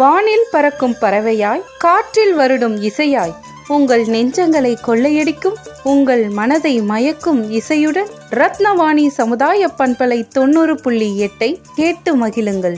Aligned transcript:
வானில் 0.00 0.46
பறக்கும் 0.50 0.94
பறவையாய் 1.00 1.62
காற்றில் 1.78 2.38
வருடும் 2.38 2.76
இசையாய் 2.88 3.34
உங்கள் 3.68 4.04
நெஞ்சங்களை 4.06 4.76
கொள்ளையடிக்கும் 4.86 5.58
உங்கள் 5.82 6.28
மனதை 6.28 6.80
மயக்கும் 6.80 7.42
இசையுடன் 7.50 8.10
ரத்னவாணி 8.30 9.06
சமுதாய 9.06 9.70
பண்பலை 9.78 10.28
தொண்ணூறு 10.28 10.76
புள்ளி 10.80 11.28
எட்டை 11.28 11.58
கேட்டு 11.74 12.26
மகிழுங்கள். 12.26 12.76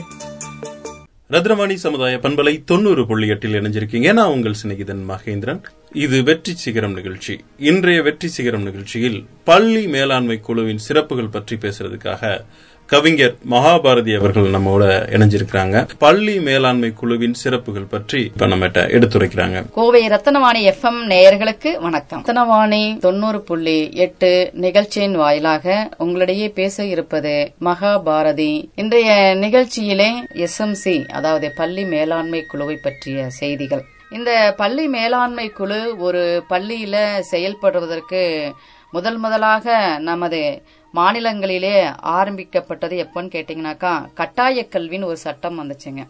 ரத்னவாணி 1.29 1.73
சமுதாய 1.73 2.17
பண்பலை 2.17 2.63
தொண்ணூறு 2.65 3.07
புள்ளி 3.07 3.27
எட்டில் 3.27 3.53
இணைஞ்சிருக்கீங்க. 3.53 4.13
நான் 4.13 4.29
உங்கள் 4.29 4.55
சிநேகிதன் 4.63 5.03
மகேந்திரன். 5.09 5.61
இது 5.91 6.23
வெற்றி 6.23 6.55
சிகரம் 6.55 6.93
நிகழ்ச்சி. 6.93 7.43
இன்றைய 7.57 8.01
வெற்றி 8.01 8.27
சிகரம் 8.27 8.63
நிகழ்ச்சியில் 8.63 9.25
பள்ளி 9.43 9.87
மேலாண்மை 9.87 10.39
குழுவின் 10.39 10.77
சிறப்புகள் 10.77 11.33
பற்றி 11.37 11.55
பேசுறதுக்காக 11.55 12.45
கவிஞர் 12.87 13.35
மகாபாரதி 13.49 14.17
அவர்கள் 14.17 14.43
நம்மோட 14.43 14.83
இணைஞ்சிருக்கிறாங்க. 15.09 15.87
பள்ளி 15.97 16.39
மேலாண்மை 16.39 16.93
குழுவின் 16.93 17.33
சிறப்புகள் 17.33 17.87
பற்றி 17.89 18.21
இப்ப 18.21 18.45
நம்மகிட்ட 18.45 18.81
எடுத்துரைக்கிறாங்க. 18.95 19.63
கோவை 19.71 20.07
ரத்தனவாணி 20.07 20.73
எஃப்எம் 20.73 21.01
நேயர்களுக்கு 21.07 21.81
வணக்கம். 21.81 22.25
ரத்தனவாணி 22.25 22.97
தொண்ணூறு 22.97 23.41
புள்ளி 23.41 23.91
எட்டு 23.93 24.49
நிகழ்ச்சியின் 24.53 25.15
வாயிலாக 25.15 25.89
உங்களிடையே 25.99 26.51
பேச 26.53 26.85
இருப்பது 26.85 27.51
மகாபாரதி. 27.61 28.69
இன்றைய 28.75 29.37
நிகழ்ச்சியிலே 29.41 30.09
எஸ்எம்சி 30.33 31.07
அதாவது 31.07 31.51
பள்ளி 31.55 31.85
மேலாண்மை 31.85 32.43
குழுவை 32.43 32.75
பற்றிய 32.75 33.29
செய்திகள். 33.29 33.83
இந்த 34.09 34.53
பள்ளி 34.57 34.87
மேலாண்மை 34.87 35.49
குழு 35.49 35.95
ஒரு 35.97 36.43
பள்ளியில 36.49 37.19
செயல்படுவதற்கு 37.31 38.51
முதல் 38.91 39.17
முதலாக 39.17 39.97
நமது 39.99 40.61
மாநிலங்களிலே 40.97 41.75
ஆரம்பிக்கப்பட்டது 42.17 42.95
எப்போன்னு 43.03 43.29
கேட்டீங்கன்னாக்கா 43.35 43.93
கட்டாய 44.19 44.67
கல்வின்னு 44.73 45.09
ஒரு 45.11 45.19
சட்டம் 45.27 45.59
வந்துச்சுங்க. 45.61 46.03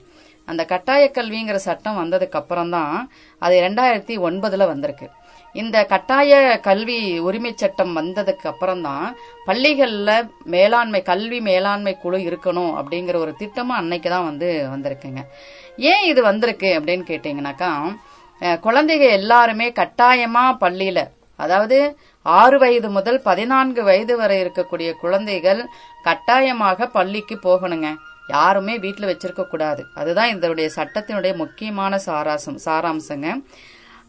அந்த 0.48 0.62
கட்டாய 0.72 1.04
கல்விங்கிற 1.18 1.60
சட்டம் 1.68 2.00
வந்ததுக்கு 2.02 2.38
அப்புறம் 2.40 2.74
தான் 2.76 2.96
அது 3.42 3.56
ரெண்டாயிரத்தி 3.66 4.16
ஒன்பதுல 4.28 4.66
வந்திருக்கு. 4.72 5.08
இந்த 5.56 5.78
கட்டாய 5.92 6.32
கல்வி 6.68 6.98
உரிமை 7.28 7.52
சட்டம் 7.62 7.94
வந்ததுக்கு 8.00 8.46
அப்புறம் 8.52 8.82
தான் 8.88 9.06
பள்ளிகளில் 9.48 10.28
மேலாண்மை 10.56 11.02
கல்வி 11.12 11.40
மேலாண்மை 11.50 11.94
குழு 12.04 12.20
இருக்கணும் 12.30 12.74
அப்படிங்கிற 12.80 13.18
ஒரு 13.26 13.34
திட்டமும் 13.42 13.80
அன்னைக்கு 13.82 14.10
தான் 14.16 14.28
வந்து 14.30 14.50
வந்திருக்குங்க. 14.74 15.24
ஏன் 15.92 16.06
இது 16.12 16.24
வந்திருக்கு 16.32 16.72
அப்படின்னு 16.80 17.06
கேட்டீங்கன்னாக்கா 17.12 17.72
குழந்தைகள் 18.42 18.64
குழந்தைங்க 18.66 19.08
எல்லாருமே 19.20 19.68
கட்டாயமா 19.80 20.44
பள்ளியில 20.64 21.00
அதாவது 21.40 21.78
ஆறு 22.40 22.58
வயது 22.64 22.90
முதல் 22.98 23.20
பதினான்கு 23.28 23.82
வயது 23.90 24.16
வரை 24.22 24.38
இருக்கக்கூடிய 24.44 24.90
குழந்தைகள் 25.04 25.62
கட்டாயமாக 26.08 26.88
பள்ளிக்கு 26.98 27.36
போகணுங்க. 27.48 27.90
யாருமே 28.36 28.76
வீட்டில் 28.84 29.10
வச்சிருக்க 29.10 29.44
கூடாது. 29.48 29.82
அதுதான் 30.02 30.34
இதனுடைய 30.36 30.68
சட்டத்தினுடைய 30.78 31.34
முக்கியமான 31.44 32.00
சாராசம் 32.06 32.60
சாராம்சங்க. 32.68 33.30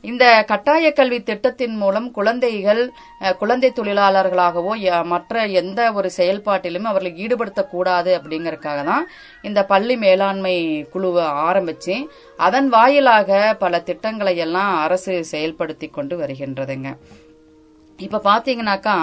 இந்த 0.05 0.25
கட்டாய 0.51 0.87
கல்வி 0.93 1.19
திட்டத்தின் 1.29 1.77
மூலம் 1.83 2.07
குழந்தைகள் 2.17 2.81
குழந்தை 3.41 3.69
தொழிலாளர்களாகவோ 3.79 4.73
மற்ற 5.13 5.45
எந்த 5.61 5.81
ஒரு 5.99 6.09
செயல்பாட்டிலும் 6.17 6.89
அவர்களை 6.91 7.13
ஈடுபடுத்தக்கூடாது 7.25 8.11
அப்படிங்கறக்காக 8.19 8.83
தான் 8.91 9.07
இந்த 9.49 9.63
பள்ளி 9.73 9.97
மேலாண்மை 10.05 10.57
குழுவை 10.95 11.27
ஆரம்பிச்சு 11.49 11.97
அதன் 12.49 12.69
வாயிலாக 12.77 13.41
பல 13.65 13.81
திட்டங்களை 13.91 14.35
எல்லாம் 14.47 14.73
அரசு 14.87 15.15
செயல்படுத்தி 15.33 15.89
கொண்டு 15.91 16.17
வருகின்றதுங்க. 16.23 16.91
இப்ப 17.97 18.21
பாத்தீங்கன்னாக்கா 18.25 18.97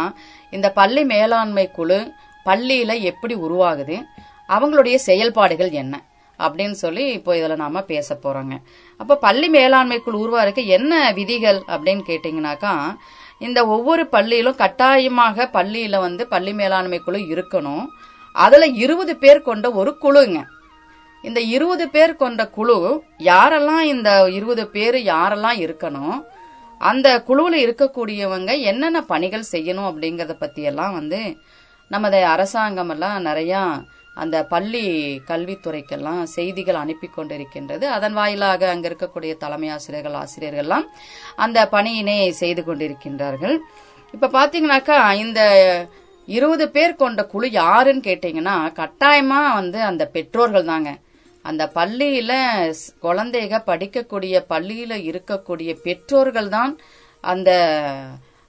இந்த 0.51 0.71
பள்ளி 0.71 1.03
மேலாண்மை 1.03 1.71
குழு 1.71 2.11
பள்ளியில 2.45 3.01
எப்படி 3.01 3.35
உருவாகுது 3.35 3.97
அவங்களுடைய 4.49 4.95
செயல்பாடுகள் 4.95 5.71
என்ன 5.71 6.03
அப்படின்னு 6.39 6.71
சொல்லி 6.71 7.03
இப்போ 7.11 7.35
இதுல 7.35 7.55
நாம 7.55 7.81
பேச 7.81 8.17
போறோங்க. 8.23 8.55
அப்ப 8.97 9.15
பள்ளி 9.15 9.49
மேலாண்மை 9.49 9.99
குழு 9.99 10.17
உருவாருக்கு 10.25 10.65
என்ன 10.65 11.11
விதிகள் 11.11 11.59
அப்படின்னு 11.67 12.03
கேட்டிங்கனாக்கா 12.07 12.73
இந்த 13.39 13.67
ஒவ்வொரு 13.67 14.07
பள்ளியிலும் 14.07 14.55
கட்டாயமாக 14.55 15.49
பள்ளியில 15.53 15.99
வந்து 15.99 16.27
பள்ளி 16.27 16.53
மேலாண்மை 16.53 16.99
குழு 16.99 17.19
இருக்கணும். 17.19 17.85
அதுல 18.33 18.65
இருபது 18.65 19.15
பேர் 19.15 19.41
கொண்ட 19.41 19.71
ஒரு 19.71 19.97
குழுங்க. 20.01 20.41
இந்த 21.21 21.39
இருபது 21.39 21.89
பேர் 21.89 22.15
கொண்ட 22.15 22.47
குழு 22.47 23.03
யாரெல்லாம் 23.19 23.81
இந்த 23.81 24.31
இருபது 24.31 24.67
பேர் 24.67 24.95
யாரெல்லாம் 24.95 25.59
இருக்கணும் 25.65 26.15
அந்த 26.81 27.07
குழுவில் 27.27 27.63
இருக்கக்கூடியவங்க 27.65 28.51
என்னென்ன 28.71 29.01
பணிகள் 29.11 29.51
செய்யணும் 29.53 29.89
அப்படிங்கிறத 29.89 30.35
பற்றியெல்லாம் 30.43 30.95
வந்து 30.99 31.19
நமது 31.91 32.19
அரசாங்கமெல்லாம் 32.33 33.17
நிறையா 33.29 33.61
அந்த 34.23 34.37
பள்ளி 34.51 34.83
கல்வித்துறைக்கெல்லாம் 35.29 36.21
செய்திகள் 36.35 36.81
அனுப்பி 36.81 37.07
கொண்டிருக்கின்றது. 37.09 37.85
அதன் 37.95 38.15
வாயிலாக 38.19 38.69
அங்கே 38.73 38.87
இருக்கக்கூடிய 38.89 39.33
தலைமை 39.43 39.69
ஆசிரியர்கள் 39.75 40.17
ஆசிரியர்கள்லாம் 40.21 40.85
அந்த 41.45 41.59
பணியினை 41.73 42.17
செய்து 42.41 42.63
கொண்டிருக்கின்றார்கள். 42.67 43.55
இப்போ 44.13 44.27
பார்த்தீங்கன்னாக்கா 44.37 44.97
இந்த 45.23 45.41
இருபது 46.27 46.65
பேர் 46.75 46.99
கொண்ட 47.01 47.21
குழு 47.31 47.47
யாருன்னு 47.61 48.07
கேட்டிங்கன்னா 48.09 48.57
கட்டாயமாக 48.81 49.55
வந்து 49.59 49.79
அந்த 49.89 50.03
பெற்றோர்கள் 50.15 50.69
தாங்க. 50.71 50.91
அந்த 51.43 51.71
பள்ளியில 51.75 52.31
குழந்தைக 53.01 53.61
படிக்கக்கூடிய 53.65 54.35
பள்ளியில 54.49 54.93
இருக்கக்கூடிய 55.11 55.77
பெற்றோர்கள் 55.83 56.49
தான் 56.49 56.73
அந்த 57.21 57.51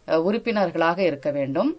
உறுப்பினர்களாக 0.07 0.99
இருக்க 1.03 1.31
வேண்டும். 1.31 1.71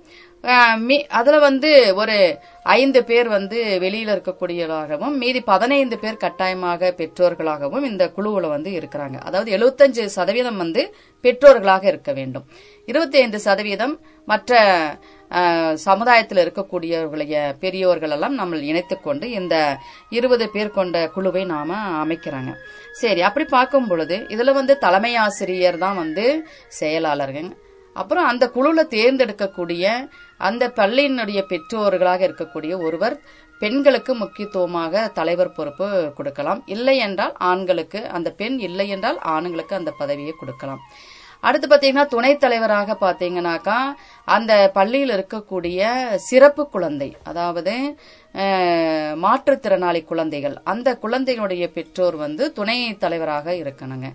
மீ- 0.87 1.07
அதுல 1.09 1.39
வந்து 1.39 1.95
ஒரு 1.95 2.39
ஐந்து 2.63 3.03
பேர் 3.03 3.27
வந்து 3.27 3.77
வெளியில 3.81 4.11
இருக்கக்கூடியதாகவும் 4.11 5.17
மீதி 5.17 5.41
பதினைந்து 5.41 5.99
பேர் 5.99 6.17
கட்டாயமாக 6.17 6.93
பெற்றோர்களாகவும் 6.97 7.83
இந்த 7.83 8.11
குழுவுல 8.17 8.47
வந்து 8.47 8.71
இருக்கிறாங்க. 8.71 9.19
அதாவது 9.19 9.57
75% 9.57 10.05
சதவீதம் 10.05 10.57
வந்து 10.57 10.95
பெற்றோர்களாக 11.23 11.83
இருக்க 11.83 12.13
வேண்டும். 12.13 12.45
25% 12.85 13.35
சதவீதம் 13.35 13.95
மற்ற 14.25 14.53
சமுதாயத்தில் 15.87 16.41
இருக்கக்கூடியவர்களைய 16.43 17.35
பெரியோர்கள் 17.63 18.13
எல்லாம் 18.15 18.35
நம்ம 18.39 18.61
இணைத்து 18.71 18.95
கொண்டு 19.01 19.25
இந்த 19.39 19.55
இருபது 20.17 20.45
பேர் 20.55 20.75
கொண்ட 20.77 20.97
குழுவை 21.15 21.43
நாம 21.53 21.79
அமைக்கிறாங்க. 22.03 22.51
சரி 23.01 23.21
அப்படி 23.29 23.45
பார்க்கும் 23.55 23.87
பொழுது 23.91 24.17
இதுல 24.35 24.53
வந்து 24.59 24.75
தலைமை 24.85 25.13
ஆசிரியர் 25.25 25.79
தான் 25.85 25.99
வந்து 26.03 26.25
செயலாளர்கள். 26.79 27.49
அப்புறம் 27.95 28.29
அந்த 28.29 28.45
குழுல 28.55 28.83
தேர்ந்தெடுக்கக்கூடிய 28.95 29.85
அந்த 30.47 30.63
பள்ளியினுடைய 30.79 31.41
பெற்றோர்களாக 31.51 32.21
இருக்கக்கூடிய 32.27 32.73
ஒருவர் 32.87 33.17
பெண்களுக்கு 33.61 34.13
முக்கியத்துவமாக 34.21 35.03
தலைவர் 35.19 35.53
பொறுப்பு 35.57 35.87
கொடுக்கலாம். 36.17 36.61
இல்லை 36.75 36.95
என்றால் 37.05 37.35
ஆண்களுக்கு 37.51 37.99
அந்த 38.17 38.29
பெண் 38.39 38.57
இல்லை 38.67 38.87
என்றால் 38.95 39.19
ஆண்களுக்கு 39.35 39.73
அந்த 39.79 39.91
பதவியை 40.01 40.33
கொடுக்கலாம். 40.41 40.81
அடுத்து 41.45 41.67
பாத்தீங்கன்னா 41.67 42.05
துணைத் 42.05 42.39
தலைவராக 42.39 42.97
பாத்தீங்கன்னாக்கா 43.01 43.77
அந்த 44.27 44.51
பள்ளியில் 44.73 45.13
இருக்கக்கூடிய 45.15 45.81
சிறப்பு 46.27 46.69
குழந்தை 46.69 47.09
அதாவது 47.23 47.73
மாற்றுத்திறனாளி 49.23 50.03
குழந்தைகள் 50.03 50.55
அந்த 50.63 50.97
குழந்தைகளுடைய 50.97 51.65
பெற்றோர் 51.75 52.15
வந்து 52.15 52.53
துணை 52.53 52.77
தலைவராக 52.97 53.53
இருக்கணுங்க. 53.53 54.07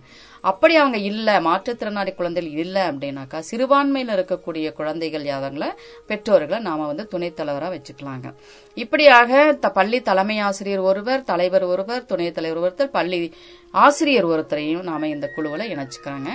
அப்படி 0.44 0.76
அவங்க 0.76 0.98
இல்ல 1.10 1.40
மாற்றுத்திறனாளி 1.40 2.14
குழந்தைகள் 2.14 2.58
இல்ல 2.58 2.92
அப்படின்னாக்கா 2.92 3.38
சிறுபான்மையில் 3.50 4.12
இருக்கக்கூடிய 4.16 4.72
குழந்தைகள் 4.72 5.24
யாவங்கள 5.24 5.66
பெற்றோர்களை 6.06 6.58
நாம 6.60 6.86
வந்து 6.86 7.06
துணைத் 7.06 7.40
தலைவரா 7.40 7.68
வச்சுக்கலாங்க. 7.74 8.28
இப்படியாக 8.76 9.30
த- 9.60 9.70
பள்ளி 9.70 10.00
தலைமை 10.00 10.38
ஆசிரியர் 10.48 10.80
ஒருவர் 10.80 11.24
தலைவர் 11.24 11.62
ஒருவர் 11.64 12.06
துணைத் 12.06 12.34
தலைவர் 12.34 12.62
ஒருத்தர் 12.62 12.94
பள்ளி 12.98 13.20
ஆசிரியர் 13.74 14.26
ஒருத்தரையும் 14.26 14.82
நாம 14.82 15.08
இந்த 15.08 15.28
குழுவில் 15.36 15.70
இணைச்சுக்கிறாங்க 15.74 16.30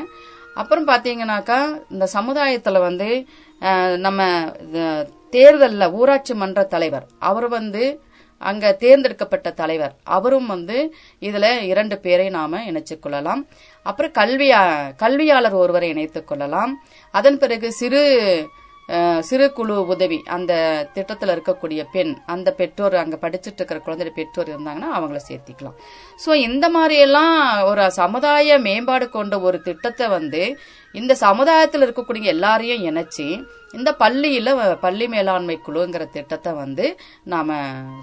அப்புறம் 0.55 0.88
பாத்தீங்கன்னாக்கா 0.88 1.59
இந்த 1.89 2.05
சமுதாயத்துல 2.13 2.79
வந்து 2.88 3.09
நம்ம 4.05 4.21
தேர்தலில் 4.71 5.13
தேர்தல்ல 5.35 5.85
ஊராட்சி 5.99 6.33
மன்ற 6.41 6.59
தலைவர் 6.73 7.05
அவர் 7.29 7.47
வந்து 7.55 7.83
அங்க 8.41 8.71
தேர்ந்தெடுக்கப்பட்ட 8.83 9.49
தலைவர் 9.59 9.94
அவரும் 10.15 10.49
வந்து 10.53 10.77
இதுல 11.27 11.47
இரண்டு 11.71 11.95
பேரை 12.06 12.27
நாம 12.30 12.59
இணைச்சு 12.69 12.95
கொள்ளலாம். 13.00 13.41
அப்புறம் 13.89 14.15
கல்வியா 14.19 14.62
கல்வியாளர் 14.95 15.56
ஒருவரை 15.63 15.89
இணைத்துக் 15.89 16.27
கொள்ளலாம். 16.27 16.74
அதன் 17.12 17.39
பிறகு 17.44 17.69
சிறு 17.80 18.03
சிறு 19.19 19.53
குழு 19.53 19.85
உதவி 19.87 20.23
அந்த 20.25 20.53
திட்டத்தில் 20.93 21.29
இருக்கக்கூடிய 21.29 21.85
பெண் 21.91 22.17
அந்த 22.25 22.51
பெற்றோர் 22.51 22.95
அங்கே 22.95 23.17
படிச்சுட்டு 23.21 23.55
இருக்கிற 23.55 23.79
குழந்தை 23.79 24.09
பெற்றோர் 24.09 24.47
இருந்தாங்கன்னா 24.47 24.89
அவங்கள 24.95 25.19
சேர்த்திக்கலாம். 25.27 25.77
ஸோ 26.25 26.33
இந்த 26.33 26.69
மாதிரியெல்லாம் 26.69 27.33
ஒரு 27.63 27.91
சமுதாய 27.91 28.59
மேம்பாடு 28.59 29.09
கொண்ட 29.09 29.39
ஒரு 29.39 29.61
திட்டத்தை 29.61 30.07
வந்து 30.07 30.57
இந்த 30.93 31.15
சமுதாயத்தில் 31.15 31.81
இருக்கக்கூடிய 31.81 32.23
எல்லாரையும் 32.23 32.95
இணைச்சி 32.95 33.45
இந்த 33.71 33.93
பள்ளியில் 33.93 34.53
வ- 34.53 34.77
பள்ளி 34.79 35.07
மேலாண்மை 35.07 35.59
குழுங்கிற 35.67 36.09
திட்டத்தை 36.11 36.53
வந்து 36.53 36.97
நாம் 37.23 37.51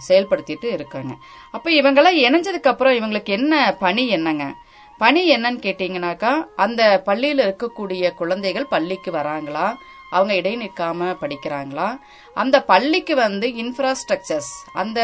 செயல்படுத்திட்டு 0.09 0.65
இருக்கோங்க. 0.65 1.13
அப்போ 1.51 1.71
இவங்களாம் 1.71 2.21
இணைஞ்சதுக்கப்புறம் 2.27 2.99
இவங்களுக்கு 3.01 3.27
என்ன 3.27 3.77
பணி 3.79 4.09
என்னங்க? 4.09 4.53
பணி 4.99 5.37
என்னன்னு 5.37 5.61
கேட்டீங்கன்னாக்கா 5.63 6.33
அந்த 6.57 7.03
பள்ளியில் 7.05 7.39
இருக்கக்கூடிய 7.39 8.15
குழந்தைகள் 8.15 8.67
பள்ளிக்கு 8.67 9.13
வராங்களா? 9.13 9.75
அவங்க 10.17 10.33
இடை 10.41 10.53
நிற்காம 10.63 11.11
படிக்கிறாங்களா? 11.23 11.89
அந்த 12.37 12.57
பள்ளிக்கு 12.71 13.15
வந்து 13.25 13.49
இன்ஃப்ராஸ்ட்ரக்சர்ஸ் 13.63 14.53
அந்த 14.83 15.01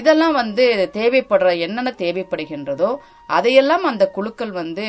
இதெல்லாம் 0.00 0.36
வந்து 0.42 0.66
தேவைப்படுற 0.98 1.48
என்னென்ன 1.66 1.94
தேவைப்படுகின்றதோ 2.04 2.90
அதையெல்லாம் 3.38 3.84
அந்த 3.90 4.04
குழுக்கள் 4.18 4.52
வந்து 4.60 4.86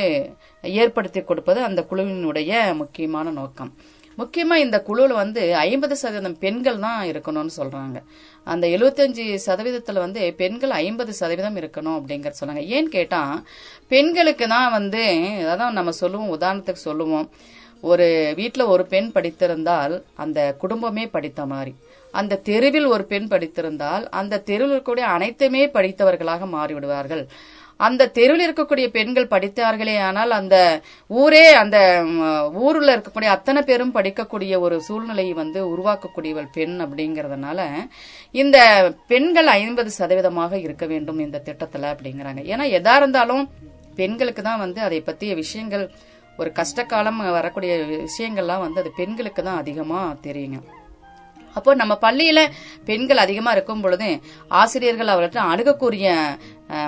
ஏற்படுத்தி 0.64 1.24
கொடுப்பது 1.24 1.60
அந்த 1.70 1.82
குழுவினுடைய 1.90 2.52
முக்கியமான 2.82 3.32
நோக்கம். 3.42 3.74
முக்கியமா 4.18 4.56
இந்த 4.64 4.78
குழுவில் 4.88 5.20
வந்து 5.22 5.42
ஐம்பது 5.68 5.96
சதவீதம் 6.02 6.40
பெண்கள் 6.42 6.82
தான் 6.86 7.00
இருக்கணும்னு 7.12 7.54
சொல்றாங்க. 7.60 7.98
அந்த 8.48 8.66
எழுபத்தஞ்சு 8.76 9.26
சதவீதத்துல 9.46 10.02
வந்து 10.06 10.22
பெண்கள் 10.42 10.74
ஐம்பது 10.82 11.12
சதவீதம் 11.20 11.58
இருக்கணும் 11.62 11.98
அப்படிங்கறது 12.00 12.42
சொன்னாங்க 12.42 12.64
ஏன்னு 12.76 12.92
கேட்டா 12.98 13.22
பெண்களுக்கு 13.94 14.48
தான் 14.56 14.70
வந்து 14.78 15.04
அதான் 15.54 15.78
நம்ம 15.80 15.94
சொல்லுவோம் 16.02 16.34
உதாரணத்துக்கு 16.38 16.88
சொல்லுவோம். 16.90 17.28
ஒரு 17.90 18.08
வீட்டில் 18.40 18.72
ஒரு 18.74 18.84
பெண் 18.94 19.10
படித்திருந்தால் 19.16 19.96
அந்த 20.24 20.40
குடும்பமே 20.64 21.06
படித்த 21.16 21.46
மாதிரி 21.54 21.74
அந்த 22.14 22.40
தெருவில் 22.50 22.88
ஒரு 22.94 23.04
பெண் 23.12 23.28
படித்திருந்தால் 23.34 24.04
அந்த 24.20 24.42
தெருவில் 24.50 24.74
இருக்கக்கூடிய 24.74 25.06
அனைத்துமே 25.16 25.64
படித்தவர்களாக 25.76 26.48
மாறிவிடுவார்கள். 26.56 27.24
அந்த 27.88 28.08
தெருவில் 28.18 28.44
இருக்கக்கூடிய 28.46 28.88
பெண்கள் 28.96 29.30
படித்தார்களே 29.32 29.96
ஆனால் 30.08 30.32
அந்த 30.40 30.56
ஊரே 31.22 31.46
அந்த 31.62 31.78
ஊரில் 32.66 32.94
இருக்கக்கூடிய 32.96 33.30
அத்தனை 33.36 33.62
பேரும் 33.70 33.94
படிக்கக்கூடிய 33.96 34.60
ஒரு 34.66 34.76
சூழ்நிலையை 34.88 35.34
வந்து 35.40 35.60
உருவாக்கக்கூடியவள் 35.74 36.52
பெண் 36.58 36.76
அப்படிங்கிறதுனால 36.86 37.60
இந்த 38.42 38.58
பெண்கள் 39.14 39.50
ஐம்பது 39.58 39.92
சதவீதமாக 40.00 40.60
இருக்க 40.66 40.86
வேண்டும் 40.94 41.24
இந்த 41.26 41.42
திட்டத்தில் 41.48 41.92
அப்படிங்கிறாங்க. 41.94 42.44
ஏன்னா 42.54 42.68
எதா 42.80 42.96
இருந்தாலும் 43.02 43.44
பெண்களுக்கு 43.96 44.42
தான் 44.50 44.64
வந்து 44.66 44.82
அதை 44.90 45.00
பற்றிய 45.02 45.34
விஷயங்கள் 45.44 45.86
ஒரு 46.38 46.52
கஷ்டகாலம் 46.60 47.20
வரக்கூடிய 47.32 47.74
விஷயங்கள்லாம் 48.08 48.64
வந்து 48.66 48.80
அது 48.80 48.92
பெண்களுக்கு 48.96 49.44
தான் 49.44 49.58
அதிகமா 49.58 50.16
தெரியுங்க. 50.28 50.60
அப்போ 51.54 51.76
நம்ம 51.76 51.98
பள்ளியில 52.02 52.40
பெண்கள் 52.86 53.18
அதிகமா 53.18 53.52
இருக்கும் 53.52 53.82
பொழுது 53.82 54.22
ஆசிரியர்கள் 54.48 55.14
அவர்கிட்ட 55.14 55.40
அணுகக்கூடிய 55.54 56.14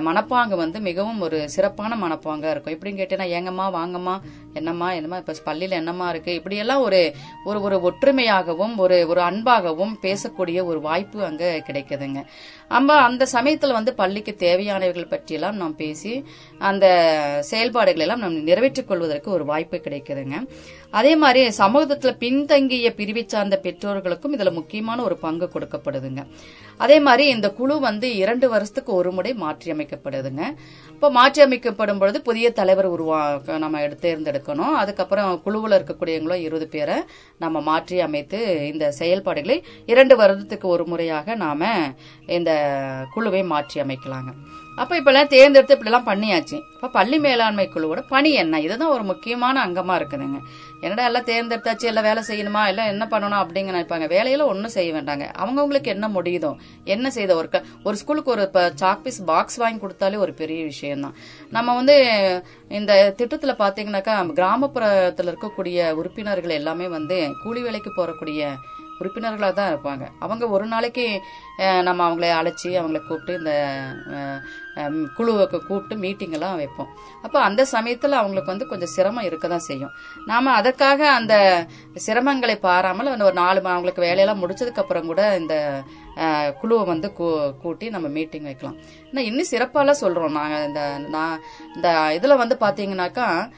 மனப்பாங்கு 0.08 0.56
வந்து 0.56 0.80
மிகவும் 0.80 1.22
ஒரு 1.22 1.50
சிறப்பான 1.50 1.96
மனப்பாங்காக 2.04 2.54
இருக்கும். 2.54 2.76
எப்படின்னு 2.76 3.00
கேட்டீங்கன்னா 3.02 3.34
ஏங்கம்மா 3.38 3.66
வாங்கம்மா 3.80 4.16
என்னம்மா 4.54 4.88
என்னம்மா 4.92 5.18
இப்போ 5.18 5.34
பள்ளியில் 5.44 5.80
என்னம்மா 5.80 6.10
இருக்கு? 6.10 6.34
இப்படியெல்லாம் 6.40 6.82
ஒரு 6.82 7.00
ஒரு 7.46 7.62
ஒரு 7.62 7.78
ஒற்றுமையாகவும் 7.88 8.76
ஒரு 8.78 8.98
ஒரு 9.08 9.22
அன்பாகவும் 9.22 9.94
பேசக்கூடிய 10.06 10.66
ஒரு 10.66 10.82
வாய்ப்பு 10.82 11.20
அங்கே 11.30 11.50
கிடைக்குதுங்க. 11.70 12.22
நம்ம 12.70 12.94
அந்த 13.08 13.24
சமயத்தில் 13.36 13.78
வந்து 13.80 13.94
பள்ளிக்கு 13.94 14.36
தேவையானவர்கள் 14.46 15.12
பற்றியெல்லாம் 15.14 15.58
நாம் 15.62 15.76
பேசி 15.76 16.14
அந்த 16.70 16.86
செயல்பாடுகளை 17.52 18.06
எல்லாம் 18.06 18.24
நாம் 18.26 18.38
நிறைவேற்றிக் 18.50 18.88
கொள்வதற்கு 18.88 19.30
ஒரு 19.32 19.46
வாய்ப்பு 19.46 19.78
கிடைக்குதுங்க. 19.88 20.38
அதே 21.00 21.16
மாதிரி 21.16 21.42
சமூகத்தில் 21.52 22.20
பின்தங்கிய 22.24 22.90
பிரிவை 23.00 23.24
சார்ந்த 23.28 23.56
பெற்றோர்களுக்கும் 23.64 24.34
இதில் 24.34 24.58
முக்கியமான 24.60 25.04
ஒரு 25.04 25.16
பங்கு 25.18 25.50
கொடுக்கப்படுதுங்க. 25.54 26.24
அதே 26.84 26.98
மாதிரி 27.08 27.24
இந்த 27.34 27.48
குழு 27.58 27.76
வந்து 27.88 28.08
இரண்டு 28.22 28.48
வருஷத்துக்கு 28.54 28.92
ஒரு 29.00 29.10
முறை 29.18 29.32
மாற்றி 29.44 29.68
அமைக்கப்படுதுங்க. 29.74 30.44
இப்போ 30.94 31.10
மாற்றி 31.18 31.40
அமைக்கப்படும் 31.46 32.02
பொழுது 32.02 32.20
புதிய 32.28 32.48
தலைவர் 32.60 32.88
உருவா 32.96 33.20
நம்ம 33.64 33.82
தேர்ந்தெடுக்கணும். 34.06 34.76
அதுக்கப்புறம் 34.82 35.30
குழுவில் 35.46 35.78
இருக்கக்கூடியவங்களும் 35.78 36.44
இருபது 36.48 36.68
பேரை 36.76 36.98
நம்ம 37.44 37.62
மாற்றி 37.70 38.00
அமைத்து 38.08 38.40
இந்த 38.72 38.88
செயல்பாடுகளை 39.00 39.58
இரண்டு 39.94 40.18
வருடத்துக்கு 40.22 40.70
ஒரு 40.76 40.86
முறையாக 40.92 41.36
நாம 41.46 41.72
இந்த 42.40 42.52
குழுவை 43.16 43.44
மாற்றி 43.54 43.80
அமைக்கலாங்க. 43.86 44.34
அப்ப 44.76 45.02
இப்போல்லாம் 45.02 45.28
தேர்ந்தெடுத்து 45.28 45.76
இப்படிலாம் 45.76 46.08
பண்ணியாச்சு. 46.08 46.64
இப்ப 46.74 46.88
பள்ளி 46.88 47.20
மேலாண்மை 47.20 47.70
குழுவோட 47.76 48.04
பணி 48.08 48.32
என்ன? 48.32 48.62
இதுதான் 48.62 48.90
ஒரு 48.90 49.04
முக்கியமான 49.04 49.66
அங்கமா 49.66 49.96
இருக்குதுங்க. 49.96 50.40
என்னடா 50.82 51.06
எல்லாம் 51.06 51.24
தேர்ந்தெடுத்தாச்சு 51.24 51.84
எல்லாம் 51.84 52.04
வேலை 52.04 52.24
செய்யணுமா? 52.28 52.68
எல்லாம் 52.68 52.88
என்ன 52.88 53.08
பண்ணணும் 53.10 53.46
அப்படிங்க 53.46 53.74
நினைப்பாங்க. 53.74 54.08
வேலையில 54.08 54.44
ஒன்றும் 54.44 54.72
செய்ய 54.72 54.94
வேண்டாங்க. 54.94 55.34
அவங்கவுங்களுக்கு 55.38 55.84
என்ன 55.84 56.08
முடியுதோ 56.08 56.56
என்ன 56.84 57.12
செய்த 57.12 57.36
ஒரு 57.36 57.50
க- 57.50 57.64
ஒரு 57.84 57.98
ஸ்கூலுக்கு 57.98 58.32
ஒரு 58.32 58.42
இப்போ 58.42 58.72
சாக்பீஸ் 58.76 59.26
பாக்ஸ் 59.26 59.56
வாங்கி 59.56 59.86
கொடுத்தாலே 59.86 60.18
ஒரு 60.18 60.34
பெரிய 60.34 60.64
விஷயம்தான். 60.64 61.16
நம்ம 61.50 61.76
வந்து 61.76 62.46
இந்த 62.70 63.16
திட்டத்துல 63.18 63.56
பாத்தீங்கன்னாக்கா 63.60 64.32
கிராமப்புறத்துல 64.34 65.36
இருக்கக்கூடிய 65.36 65.92
உறுப்பினர்கள் 65.92 66.50
எல்லாமே 66.50 66.88
வந்து 66.88 67.34
கூலி 67.44 67.62
வேலைக்கு 67.62 67.92
போறக்கூடிய 67.98 68.54
உறுப்பினர்களாக 69.04 69.54
தான் 69.60 69.72
இருப்பாங்க. 69.74 70.06
அவங்க 70.20 70.44
ஒரு 70.58 70.68
நாளைக்கு 70.74 71.08
நம்ம 71.88 72.00
அவங்கள 72.08 72.28
அழைச்சி 72.42 72.70
அவங்கள 72.82 73.02
கூப்பிட்டு 73.08 73.40
இந்த 73.40 73.54
குழுவுக்கு 75.18 75.58
கூப்பிட்டு 75.58 75.96
மீட்டிங் 75.96 76.32
எல்லாம் 76.32 76.56
வைப்போம். 76.56 76.88
அப்போ 77.22 77.40
அந்த 77.40 77.66
சமயத்தில் 77.66 78.12
அவங்களுக்கு 78.12 78.50
வந்து 78.50 78.68
கொஞ்சம் 78.68 78.88
சிரமம் 78.88 79.24
இருக்க 79.24 79.48
தான் 79.48 79.60
செய்யும். 79.60 79.90
நாம 80.26 80.52
அதற்காக 80.52 81.12
அந்த 81.12 81.66
சிரமங்களை 82.06 82.56
பாராமல் 82.56 83.22
ஒரு 83.22 83.34
நாலு 83.34 83.60
மா- 83.60 83.64
அவங்களுக்கு 83.64 84.02
வேலையெல்லாம் 84.02 84.42
முடிச்சதுக்கு 84.44 84.84
அப்புறம் 84.84 85.06
கூட 85.06 85.38
இந்த 85.38 85.84
குழுவை 86.62 86.86
வந்து 86.86 87.12
கூ- 87.20 87.58
கூட்டி 87.58 87.90
நம்ம 87.90 88.08
மீட்டிங் 88.08 88.44
வைக்கலாம். 88.44 88.78
ஆனால் 89.08 89.26
இன்னும் 89.26 89.52
சிறப்பாலாம் 89.52 90.02
சொல்றோம். 90.02 90.32
நாங்கள் 90.32 90.68
இந்த 90.68 90.98
நான் 91.10 91.40
இந்த 91.76 92.14
இதில் 92.14 92.36
வந்து 92.36 92.58
பாத்தீங்கன்னாக்கா 92.60 93.52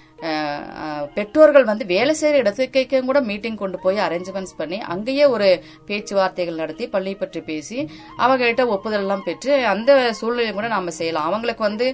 பெற்றோர்கள் 1.13 1.63
வந்து 1.63 1.85
வேலை 1.85 2.13
செய்கிற 2.13 2.51
இடத்துக்கே 2.51 3.05
கூட 3.05 3.21
மீட்டிங் 3.21 3.55
கொண்டு 3.55 3.79
போய் 3.79 3.97
அரேஞ்ச்மெண்ட்ஸ் 3.97 4.57
பண்ணி 4.57 4.81
அங்கேயே 4.81 5.25
ஒரு 5.25 5.63
பேச்சுவார்த்தைகள் 5.85 6.55
நடத்தி 6.55 6.87
பள்ளி 6.87 7.15
பற்றி 7.15 7.41
பேசி 7.41 7.89
அவங்ககிட்ட 8.17 8.67
ஒப்புதல் 8.67 8.99
எல்லாம் 8.99 9.23
பெற்று 9.23 9.65
அந்த 9.65 10.13
சூழ்நிலையும் 10.13 10.55
கூட 10.55 10.67
நாம 10.67 10.91
செய்யலாம். 11.05 11.31
அவங்களுக்கு 11.31 11.69
வந்து 11.69 11.89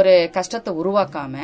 ஒரு 0.00 0.14
கஷ்டத்தை 0.38 0.72
உருவாக்காம 0.82 1.36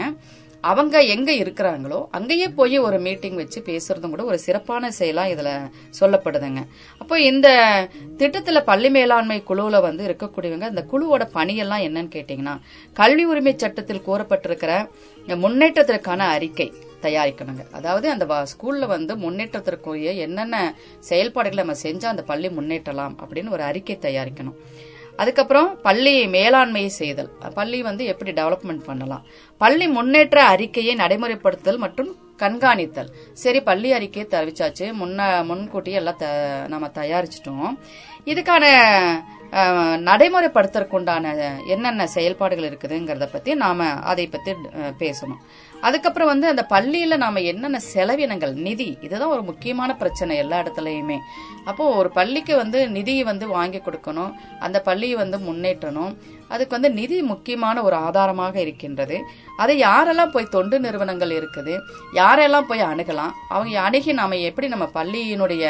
அவங்க 0.64 0.96
எங்க 1.14 1.30
இருக்கிறாங்களோ 1.40 1.98
அங்கேயே 2.16 2.46
போய் 2.56 2.76
ஒரு 2.86 2.96
மீட்டிங் 3.04 3.36
வச்சு 3.40 3.58
பேசுறதும் 3.68 4.12
கூட 4.14 4.22
ஒரு 4.30 4.38
சிறப்பான 4.44 4.90
செயலா 4.96 5.24
இதுல 5.32 5.50
சொல்லப்படுதுங்க. 5.98 6.62
அப்போ 7.00 7.16
இந்த 7.28 7.48
திட்டத்துல 8.20 8.60
பள்ளி 8.70 8.90
மேலாண்மை 8.96 9.36
குழுவுல 9.50 9.80
வந்து 9.86 10.02
இருக்கக்கூடியவங்க 10.08 10.68
இந்த 10.72 10.84
குழுவோட 10.92 11.26
பணியெல்லாம் 11.36 11.84
என்னன்னு 11.88 12.10
கேட்டீங்கன்னா 12.16 12.54
கல்வி 13.00 13.26
உரிமை 13.32 13.54
சட்டத்தில் 13.64 14.04
கூறப்பட்டிருக்கிற 14.08 14.72
முன்னேற்றத்திற்கான 15.44 16.20
அறிக்கை 16.36 16.68
தயாரிக்கணுங்க. 17.06 17.64
அதாவது 17.78 18.06
அந்த 18.14 18.26
ஸ்கூல்ல 18.52 18.84
வந்து 18.96 19.14
முன்னேற்றத்திற்குரிய 19.24 20.16
என்னென்ன 20.26 20.56
செயல்பாடுகளை 21.10 21.62
நம்ம 21.64 21.78
செஞ்சா 21.86 22.10
அந்த 22.14 22.24
பள்ளி 22.32 22.50
முன்னேற்றலாம் 22.58 23.16
அப்படின்னு 23.22 23.54
ஒரு 23.58 23.64
அறிக்கை 23.70 23.98
தயாரிக்கணும். 24.08 24.58
அதுக்கப்புறம் 25.18 25.80
பள்ளி 25.80 26.26
மேலாண்மையை 26.26 26.86
செய்தல். 26.86 27.30
பள்ளி 27.54 27.82
வந்து 27.82 28.04
எப்படி 28.04 28.32
டெவலப்மெண்ட் 28.32 28.84
பண்ணலாம்? 28.84 29.24
பள்ளி 29.58 29.88
முன்னேற்ற 29.88 30.44
அறிக்கையை 30.44 30.94
நடைமுறைப்படுத்தல் 30.94 31.76
மற்றும் 31.76 32.16
கண்காணித்தல். 32.38 33.08
சரி 33.32 33.60
பள்ளி 33.60 33.92
அறிக்கையை 33.92 34.30
தெரிவிச்சாச்சு. 34.30 34.92
முன்ன 35.02 35.44
முன்கூட்டியே 35.44 35.96
எல்லாம் 35.96 36.16
த- 36.16 36.64
நம்ம 36.68 36.86
தயாரிச்சிட்டோம். 36.86 37.78
இதுக்கான 38.24 38.64
நடைமுறைப்படுத்துறதுக்குண்டான 39.96 41.50
என்னென்ன 41.66 42.06
செயல்பாடுகள் 42.06 42.70
இருக்குதுங்கிறத 42.70 43.28
பத்தி 43.32 43.54
நாம 43.54 43.88
அதை 43.88 44.26
பத்தி 44.26 44.52
பேசணும். 44.98 45.38
அதுக்கப்புறம் 45.86 46.30
வந்து 46.32 46.46
அந்த 46.46 46.62
பள்ளியில 46.70 47.16
நாம 47.16 47.40
என்னென்ன 47.40 47.80
செலவினங்கள் 47.94 48.54
நிதி 48.66 48.88
இதுதான் 49.00 49.34
ஒரு 49.34 49.42
முக்கியமான 49.42 49.90
பிரச்சனை 49.96 50.36
எல்லா 50.36 50.56
இடத்துலயுமே. 50.62 51.18
அப்போ 51.64 51.84
ஒரு 51.94 52.10
பள்ளிக்கு 52.10 52.56
வந்து 52.56 52.78
நிதியை 52.88 53.24
வந்து 53.24 53.48
வாங்கி 53.48 53.80
கொடுக்கணும் 53.84 54.32
அந்த 54.58 54.80
பள்ளியை 54.80 55.16
வந்து 55.16 55.38
முன்னேற்றணும். 55.38 56.12
அதுக்கு 56.48 56.74
வந்து 56.76 56.90
நிதி 56.90 57.16
முக்கியமான 57.22 57.82
ஒரு 57.82 57.96
ஆதாரமாக 57.96 58.60
இருக்கின்றது. 58.60 59.18
அதை 59.56 59.74
யாரெல்லாம் 59.82 60.34
போய் 60.34 60.52
தொண்டு 60.56 60.76
நிறுவனங்கள் 60.80 61.32
இருக்குது 61.38 61.76
யாரெல்லாம் 62.14 62.68
போய் 62.68 62.90
அணுகலாம் 62.90 63.32
அவங்க 63.48 63.80
அணுகி 63.80 64.12
நாம 64.12 64.36
எப்படி 64.50 64.68
நம்ம 64.68 64.88
பள்ளியினுடைய 64.94 65.64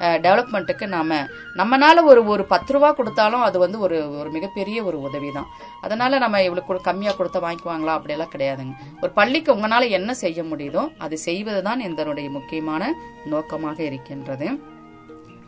டெவலப்மெண்ட்டுக்கு 0.00 0.86
நாம் 0.86 1.28
நம்மனால் 1.56 2.02
ஒரு 2.02 2.26
ஒரு 2.26 2.44
பத்து 2.44 2.72
ரூபா 2.72 2.92
கொடுத்தாலும் 2.92 3.40
அது 3.40 3.58
வந்து 3.58 3.78
ஒரு 3.78 4.18
ஒரு 4.18 4.30
மிகப்பெரிய 4.30 4.84
ஒரு 4.84 5.00
உதவி 5.00 5.32
தான் 5.32 5.46
அதனால் 5.80 6.18
நம்ம 6.18 6.40
இவ்வளோ 6.40 6.62
கம்மியாக 6.66 6.82
கம்மியா 6.82 7.12
கொடுத்தா 7.12 7.40
வாங்கிக்குவாங்களா? 7.46 7.94
அப்படியெல்லாம் 7.94 8.32
கிடையாதுங்க. 8.34 8.74
ஒரு 9.00 9.12
பள்ளிக்கு 9.12 9.54
உங்களால் 9.54 9.88
என்ன 9.88 10.14
செய்ய 10.14 10.42
முடியுதோ 10.42 10.88
அது 10.98 11.18
செய்வது 11.18 11.62
தான் 11.62 11.80
இதனுடைய 11.80 12.30
முக்கியமான 12.30 12.94
நோக்கமாக 13.24 13.82
இருக்கின்றது. 13.82 14.60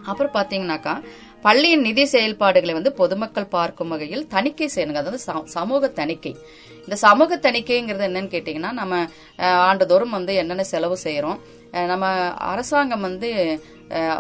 அப்புறம் 0.05 0.33
பார்த்தீங்கன்னாக்கா 0.33 1.03
பள்ளியின் 1.47 1.81
நிதி 1.81 2.05
செயல்பாடுகளை 2.05 2.75
வந்து 2.75 2.93
பொதுமக்கள் 2.93 3.47
பார்க்கும் 3.47 3.89
வகையில் 3.89 4.27
தணிக்கை 4.27 4.71
செய்யணுங்க. 4.75 4.95
அதாவது 4.95 5.19
ச- 5.27 5.45
சமூக 5.45 5.89
தணிக்கை. 5.89 6.37
இந்த 6.83 6.97
சமூக 6.97 7.37
தணிக்கைங்கிறது 7.37 8.07
என்னன்னு 8.07 8.35
கேட்டீங்கன்னா 8.35 8.73
நம்ம 8.73 9.07
ஆண்டுதோறும் 9.37 10.11
வந்து 10.11 10.35
என்னென்ன 10.35 10.65
செலவு 10.65 10.99
செய்யறோம். 11.05 11.39
நம்ம 11.87 12.07
அரசாங்கம் 12.35 13.01
வந்து 13.01 13.63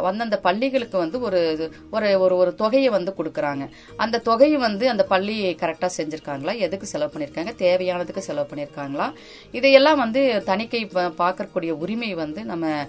அந்தந்த 0.03 0.39
பள்ளிகளுக்கு 0.39 0.99
வந்து 0.99 1.21
ஒரு 1.21 1.71
ஒரு 1.91 2.21
ஒரு 2.21 2.37
ஒரு 2.37 2.55
தொகையை 2.55 2.89
வந்து 2.89 3.15
கொடுக்குறாங்க. 3.19 3.69
அந்த 3.97 4.19
தொகையை 4.19 4.59
வந்து 4.59 4.89
அந்த 4.89 5.05
பள்ளி 5.05 5.55
கரெக்டாக 5.55 5.91
செஞ்சுருக்காங்களா? 5.97 6.59
எதுக்கு 6.59 6.87
செலவு 6.87 7.19
பண்ணியிருக்காங்க 7.19 7.53
தேவையானதுக்கு 7.59 8.19
செலவு 8.19 8.49
பண்ணியிருக்காங்களா 8.55 9.13
இதையெல்லாம் 9.51 9.99
வந்து 9.99 10.43
தணிக்கை 10.45 10.91
பார்க்கக்கூடிய 10.95 11.71
உரிமை 11.71 12.15
வந்து 12.15 12.45
நம்ம 12.45 12.87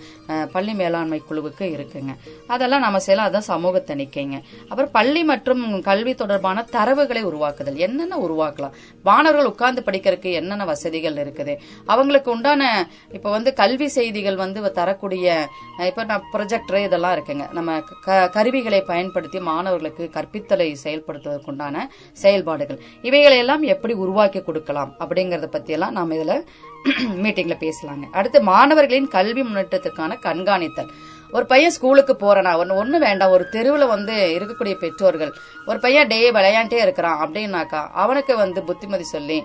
பள்ளி 0.52 0.74
மேலாண்மை 0.74 1.22
குழுவுக்கு 1.30 1.60
இருக்குங்க. 1.60 2.16
அதெல்லாம் 2.48 2.80
நம்ம 2.80 3.00
செய்யலாம். 3.00 3.32
அதுதான் 3.32 3.58
சமூக 3.58 3.80
தணிக்கை 3.80 4.27
ஓகேங்க 4.28 4.42
அப்புறம் 4.62 4.92
பள்ளி 4.92 5.24
மற்றும் 5.24 5.82
கல்வி 5.82 6.14
தொடர்பான 6.14 6.66
தரவுகளை 6.72 7.22
உருவாக்குதல். 7.22 7.76
என்னென்ன 7.76 8.18
உருவாக்கலாம்? 8.18 8.72
மாணவர்கள் 9.04 9.46
உட்கார்ந்து 9.46 9.84
படிக்கிறதுக்கு 9.86 10.32
என்னென்ன 10.32 10.66
வசதிகள் 10.66 11.14
இருக்குது? 11.14 11.58
அவங்களுக்கு 11.86 12.32
உண்டான 12.32 12.90
இப்ப 13.12 13.30
வந்து 13.30 13.54
கல்வி 13.54 13.88
செய்திகள் 13.88 14.36
வந்து 14.36 14.72
தரக்கூடிய 14.72 15.48
இப்போ 15.72 15.86
இப்ப 15.86 16.04
நான் 16.04 16.24
ப்ரொஜெக்டர் 16.34 16.84
இதெல்லாம் 16.84 17.16
இருக்குங்க. 17.16 17.52
நம்ம 17.52 17.82
க- 18.02 18.30
கருவிகளை 18.30 18.82
பயன்படுத்தி 18.82 19.40
மாணவர்களுக்கு 19.40 20.10
கற்பித்தலை 20.14 20.76
செயல்படுத்துவதற்குண்டான 20.84 21.78
செயல்பாடுகள். 22.14 22.80
இவைகளை 23.02 23.38
எல்லாம் 23.38 23.62
எப்படி 23.62 23.94
உருவாக்கி 23.94 24.42
கொடுக்கலாம் 24.42 24.94
அப்படிங்கறத 25.00 25.46
பத்தி 25.46 25.74
எல்லாம் 25.74 25.92
நாம 25.92 26.16
இதுல 26.16 26.44
மீட்டிங்ல 27.24 27.56
பேசலாங்க. 27.60 28.10
அடுத்து 28.12 28.42
மாணவர்களின் 28.42 29.08
கல்வி 29.08 29.42
முன்னேற்றத்திற்கான 29.42 30.20
கண்காணித்தல். 30.20 30.90
ஒரு 31.30 31.46
பையன் 31.50 31.74
ஸ்கூலுக்கு 31.76 32.14
போறனா 32.18 32.52
ஒன்னு 32.60 32.78
ஒண்ணு 32.80 32.98
வேண்டாம் 33.04 33.34
ஒரு 33.34 33.46
தெருவுல 33.54 33.86
வந்து 33.90 34.14
இருக்கக்கூடிய 34.36 34.76
பெற்றோர்கள் 34.82 35.32
ஒரு 35.68 35.80
பையன் 35.80 36.10
டே 36.12 36.20
விளையாண்டே 36.36 36.78
இருக்கிறான் 36.84 37.20
அப்படின்னாக்கா 37.24 37.82
அவனுக்கு 38.02 38.34
வந்து 38.38 38.60
புத்திமதி 38.68 39.06
சொல்லி 39.08 39.38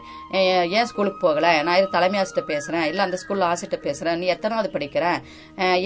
"ஏன் 0.72 0.88
ஸ்கூலுக்கு 0.90 1.20
போகல? 1.24 1.46
நான் 1.62 1.78
இது 1.78 1.88
தலைமை 1.90 2.18
ஆசிட்ட 2.20 2.42
பேசுறேன் 2.48 2.86
இல்ல 2.90 3.02
அந்த 3.04 3.18
ஸ்கூல்ல 3.22 3.48
ஆசிட்ட 3.48 3.76
பேசுறேன் 3.84 4.18
நீ 4.20 4.26
எத்தனாவது 4.34 4.68
படிக்கிறேன் 4.74 5.18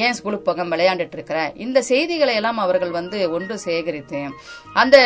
ஏன் 0.00 0.16
ஸ்கூலுக்கு 0.18 0.46
போக 0.46 0.66
விளையாண்டுட்டு 0.72 1.16
இருக்கிற? 1.18 1.38
இந்த 1.66 1.78
செய்திகளை 1.90 2.34
எல்லாம் 2.40 2.60
அவர்கள் 2.64 2.92
வந்து 2.92 3.18
ஒன்று 3.36 3.56
சேகரித்து 3.66 4.20
அந்த 4.76 4.96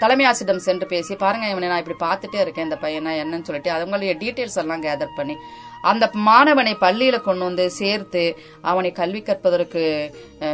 தலைமை 0.00 0.26
ஆசிடம் 0.28 0.64
சென்று 0.64 0.88
பேசி 0.88 1.14
பாருங்க 1.16 1.46
இவனை 1.48 1.68
நான் 1.68 1.82
இப்படி 1.82 1.98
பார்த்துட்டே 2.00 2.40
இருக்கேன் 2.42 2.68
இந்த 2.68 2.78
பையனை 2.82 3.12
என்னன்னு 3.22 3.48
சொல்லிட்டு 3.48 3.72
அவங்களுடைய 3.76 4.14
டீட்டெயில்ஸ் 4.22 4.60
எல்லாம் 4.62 4.84
கேதர் 4.84 5.18
பண்ணி 5.18 5.36
அந்த 5.84 6.10
மாணவனை 6.26 6.72
பள்ளியில 6.80 7.20
கொண்டு 7.20 7.44
வந்து 7.44 7.70
சேர்த்து 7.70 8.22
அவனை 8.60 8.90
கல்வி 8.92 9.20
கற்பதற்கு 9.22 9.82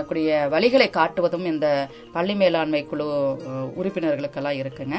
கூடிய 0.07 0.49
வழிகளை 0.51 0.89
காட்டுவதும் 0.91 1.45
இந்த 1.45 1.67
பள்ளி 2.13 2.35
மேலாண்மை 2.35 2.81
குழு 2.85 3.07
உறுப்பினர்களுக்கெல்லாம் 3.79 4.59
இருக்குங்க. 4.61 4.97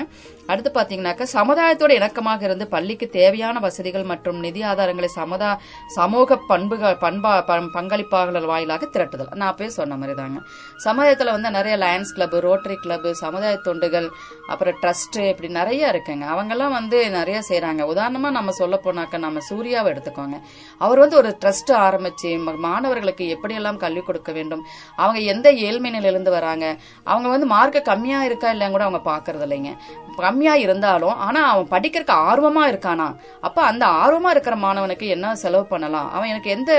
அடுத்து 0.47 0.69
பாத்தீங்கன்னாக்கா 0.73 1.25
சமுதாயத்தோட 1.33 1.91
இணக்கமாக 1.99 2.41
இருந்து 2.41 2.67
பள்ளிக்கு 2.67 3.07
தேவையான 3.09 3.59
வசதிகள் 3.59 4.03
மற்றும் 4.03 4.39
நிதி 4.39 4.61
ஆதாரங்களை 4.61 5.09
சமுதா 5.17 5.51
சமூக 5.95 6.37
பண்புகள் 6.47 6.97
பண்பா 7.01 7.33
ப- 7.45 7.69
பங்களிப்பாளர்கள் 7.77 8.45
வாயிலாக 8.45 8.89
திரட்டுதல். 8.93 9.35
நான் 9.35 9.53
அப்பயே 9.53 9.71
சொன்ன 9.79 9.97
மாதிரி 9.97 10.17
தாங்க 10.17 10.39
சமுதாயத்துல 10.85 11.31
வந்து 11.31 11.51
நிறைய 11.51 11.77
லயன்ஸ் 11.77 12.13
கிளப் 12.13 12.35
ரோட்டரி 12.35 12.75
கிளப் 12.75 13.07
சமுதாய 13.13 13.59
தொண்டுகள் 13.65 14.07
அப்புறம் 14.47 14.77
ட்ரஸ்ட் 14.81 15.19
இப்படி 15.29 15.49
நிறைய 15.59 15.91
இருக்குங்க. 15.91 16.25
அவங்கெல்லாம் 16.33 16.75
வந்து 16.79 16.97
நிறைய 17.09 17.37
செய்கிறாங்க 17.49 17.81
உதாரணமா 17.93 18.29
நம்ம 18.37 18.51
சொல்ல 18.51 18.79
போனாக்க 18.83 19.17
நம்ம 19.17 19.39
சூர்யாவை 19.39 19.89
எடுத்துக்கோங்க 20.21 20.39
அவர் 20.85 21.01
வந்து 21.03 21.17
ஒரு 21.21 21.29
ட்ரஸ்ட் 21.41 21.71
ஆரம்பிச்சு 21.85 22.29
மாணவர்களுக்கு 22.67 23.23
எப்படியெல்லாம் 23.35 23.81
கல்வி 23.83 24.01
கொடுக்க 24.01 24.31
வேண்டும் 24.37 24.63
அவங்க 25.01 25.19
எந்த 25.33 25.47
ஏழ்மை 25.67 25.89
நிலையிலிருந்து 25.95 26.31
வராங்க 26.37 26.65
அவங்க 27.11 27.27
வந்து 27.33 27.47
மார்க்கு 27.55 27.81
கம்மியா 27.91 28.19
இருக்கா 28.29 28.49
இல்லைன்னு 28.53 28.75
கூட 28.77 28.85
அவங்க 28.87 29.01
பாக்குறது 29.11 29.45
இல்லைங்க. 29.47 29.71
கம்மியா 30.17 30.53
இருந்தாலும் 30.63 31.17
ஆனா 31.25 31.41
அவன் 31.51 31.69
படிக்கிறதுக்கு 31.73 32.15
ஆர்வமா 32.29 32.63
இருக்கானா? 32.71 33.05
அப்ப 33.47 33.59
அந்த 33.69 33.85
ஆர்வமா 34.01 34.29
இருக்கிற 34.35 34.55
மாணவனுக்கு 34.65 35.05
என்ன 35.15 35.35
செலவு 35.43 35.65
பண்ணலாம்? 35.73 36.07
அவன் 36.15 36.31
எனக்கு 36.33 36.49
எந்த 36.57 36.71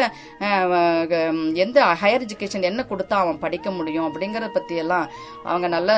எந்த 1.64 1.78
ஹையர் 2.02 2.24
எஜுகேஷன் 2.26 2.68
என்ன 2.70 2.80
கொடுத்தா 2.90 3.16
அவன் 3.24 3.40
படிக்க 3.44 3.70
முடியும் 3.70 4.06
அப்படிங்கறத 4.08 4.50
பத்தி 4.58 4.74
எல்லாம் 4.82 5.06
அவங்க 5.44 5.68
நல்லா 5.76 5.96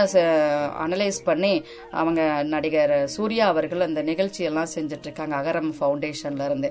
அனலைஸ் 0.84 1.20
பண்ணி 1.30 1.54
அவங்க 2.02 2.20
நடிகர் 2.54 2.94
சூர்யா 3.16 3.46
அவர்கள் 3.52 3.86
அந்த 3.88 4.02
நிகழ்ச்சி 4.10 4.42
எல்லாம் 4.50 4.72
செஞ்சுட்டு 4.76 5.08
இருக்காங்க 5.08 5.34
அகரம் 5.40 5.72
ஃபவுண்டேஷன்ல 5.78 6.46
இருந்து. 6.50 6.68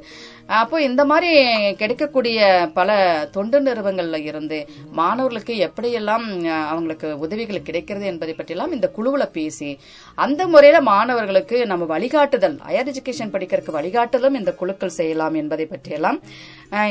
அப்போ 0.64 0.78
இந்த 0.82 1.02
மாதிரி 1.06 1.30
கிடைக்கக்கூடிய 1.78 2.40
பல 2.74 2.90
தொண்டு 3.32 3.58
நிறுவனங்கள்ல 3.62 4.18
இருந்து 4.24 4.58
மாணவர்களுக்கு 4.94 5.54
எப்படியெல்லாம் 5.66 6.26
அவங்களுக்கு 6.70 7.08
உதவிகள் 7.20 7.66
கிடைக்கிறது 7.66 8.06
என்பதை 8.06 8.34
பற்றியெல்லாம் 8.34 8.74
இந்த 8.74 8.88
குழுவில் 8.90 9.26
பேசி 9.32 9.70
அந்த 10.18 10.42
முறையில 10.48 10.82
மாணவர்களுக்கு 10.90 11.60
நம்ம 11.66 11.88
வழிகாட்டுதல் 11.94 12.58
ஹையர் 12.66 12.92
எஜுகேஷன் 12.92 13.34
படிக்கிறதுக்கு 13.34 13.78
வழிகாட்டுதலும் 13.78 14.40
இந்த 14.40 14.54
குழுக்கள் 14.54 14.98
செய்யலாம் 14.98 15.38
என்பதை 15.42 15.68
பற்றியெல்லாம் 15.68 16.20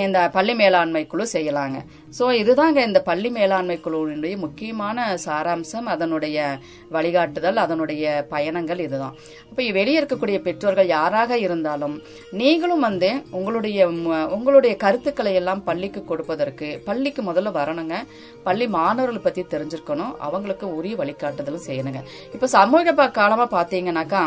இந்த 0.05 0.19
பள்ளி 0.35 0.55
மேலாண்மை 0.61 1.03
குழு 1.13 1.25
செய்யலாங்க. 1.33 1.79
ஸோ 2.19 2.25
இதுதாங்க 2.41 2.79
இந்த 2.89 3.01
பள்ளி 3.09 3.31
மேலாண்மை 3.37 3.77
குழுவினுடைய 3.85 4.37
முக்கியமான 4.45 5.07
சாராம்சம் 5.25 5.87
அதனுடைய 5.95 6.39
வழிகாட்டுதல் 6.97 7.59
அதனுடைய 7.65 8.05
பயணங்கள் 8.33 8.83
இதுதான். 8.87 9.15
இப்போ 9.51 9.63
வெளியே 9.79 9.99
இருக்கக்கூடிய 10.01 10.39
பெற்றோர்கள் 10.47 10.93
யாராக 10.97 11.39
இருந்தாலும் 11.47 11.97
நீங்களும் 12.41 12.85
வந்து 12.89 13.11
உங்களுடைய 13.39 13.89
உங்களுடைய 14.39 14.75
கருத்துக்களை 14.85 15.35
எல்லாம் 15.43 15.65
பள்ளிக்கு 15.69 16.03
கொடுப்பதற்கு 16.11 16.69
பள்ளிக்கு 16.89 17.25
முதல்ல 17.31 17.57
வரணுங்க. 17.61 17.97
பள்ளி 18.49 18.69
மாணவர்கள் 18.79 19.27
பற்றி 19.29 19.45
தெரிஞ்சிருக்கணும். 19.55 20.13
அவங்களுக்கு 20.29 20.69
உரிய 20.81 20.97
வழிகாட்டுதலும் 21.03 21.67
செய்யணுங்க. 21.69 22.03
இப்போ 22.35 22.49
சமூக 22.59 23.09
காலமாக 23.21 23.49
பார்த்தீங்கன்னாக்கா 23.57 24.23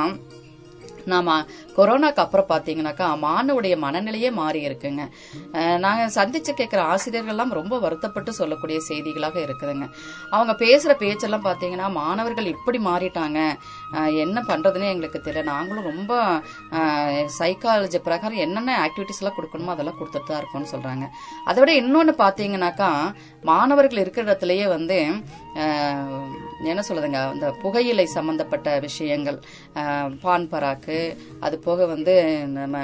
நாம 1.06 1.44
கொரோனாக்கு 1.78 2.16
அப்புறம் 2.16 2.46
பாத்தீங்கன்னாக்கா 2.50 3.08
மாணவனுடைய 3.24 3.76
மனநிலையே 3.86 4.32
மாறி 4.32 4.68
இருக்குங்க. 4.68 5.04
அஹ் 5.52 5.78
நாங்க 5.78 6.04
சந்திச்சு 6.16 6.52
கேட்கிற 6.52 6.82
ஆசிரியர்கள்லாம் 6.82 7.50
ரொம்ப 7.50 7.80
வருத்தப்பட்டு 7.80 8.34
சொல்லக்கூடிய 8.34 8.80
செய்திகளாக 8.90 9.40
இருக்குதுங்க. 9.46 9.90
அவங்க 10.30 10.66
பேசுற 10.66 10.94
பேச்செல்லாம் 10.94 11.44
பாத்தீங்கன்னா 11.44 11.92
மாணவர்கள் 11.92 12.46
இப்படி 12.46 12.80
மாறிட்டாங்க. 12.86 13.40
என்ன 13.94 14.44
பண்றதுன்னே 14.48 14.90
எங்களுக்கு 14.90 15.22
தெரியல. 15.24 15.44
நாங்களும் 15.44 15.84
ரொம்ப 15.84 16.42
சைக்காலஜி 17.40 17.98
பிரகாரம் 17.98 18.38
என்னென்ன 18.38 18.90
ஆக்டிவிட்டிஸ் 18.90 19.22
எல்லாம் 19.22 19.38
கொடுக்கணுமோ 19.38 19.72
அதெல்லாம் 19.72 19.96
கொடுத்துட்டு 20.00 20.28
தான் 20.28 20.42
இருக்கோம்னு 20.42 20.74
சொல்றாங்க. 20.76 21.08
அதை 21.46 21.64
விட 21.64 21.72
இன்னொன்னு 21.82 22.16
பாத்தீங்கன்னாக்கா 22.18 23.14
மாணவர்கள் 23.44 23.98
இருக்கிற 23.98 24.24
இடத்துலயே 24.26 24.68
வந்து 24.68 25.12
என்ன 26.72 26.82
சொல்லுதுங்க 26.90 27.22
இந்த 27.36 27.48
புகையிலை 27.64 28.06
சம்பந்தப்பட்ட 28.18 28.80
விஷயங்கள் 28.80 29.40
பான் 30.22 30.50
பராக்கு 30.52 31.00
அது 31.40 31.56
போக 31.60 31.86
வந்து 31.86 32.16
நம்ம 32.58 32.78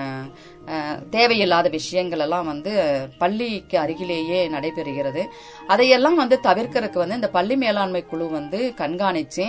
தேவையில்லாத 1.15 1.67
விஷயங்கள் 1.69 2.23
எல்லாம் 2.25 2.49
வந்து 2.51 2.73
பள்ளிக்கு 3.21 3.77
அருகிலேயே 3.79 4.39
நடைபெறுகிறது. 4.55 5.23
அதையெல்லாம் 5.73 6.15
வந்து 6.15 6.37
தவிர்க்கறதுக்கு 6.43 7.03
வந்து 7.03 7.19
இந்த 7.19 7.29
பள்ளி 7.37 7.55
மேலாண்மை 7.63 8.03
குழு 8.11 8.27
வந்து 8.29 8.59
கண்காணிச்சு 8.81 9.47